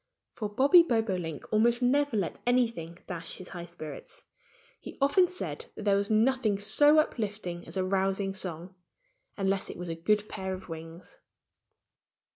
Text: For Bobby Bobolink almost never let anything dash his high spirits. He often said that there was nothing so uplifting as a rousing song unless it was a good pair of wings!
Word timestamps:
For 0.33 0.49
Bobby 0.49 0.81
Bobolink 0.81 1.45
almost 1.53 1.83
never 1.83 2.17
let 2.17 2.39
anything 2.47 2.97
dash 3.05 3.35
his 3.35 3.49
high 3.49 3.65
spirits. 3.65 4.23
He 4.79 4.97
often 4.99 5.27
said 5.27 5.67
that 5.75 5.85
there 5.85 5.95
was 5.95 6.09
nothing 6.09 6.57
so 6.57 6.97
uplifting 6.97 7.67
as 7.67 7.77
a 7.77 7.85
rousing 7.85 8.33
song 8.33 8.73
unless 9.37 9.69
it 9.69 9.77
was 9.77 9.89
a 9.89 9.95
good 9.95 10.27
pair 10.27 10.55
of 10.55 10.67
wings! 10.67 11.19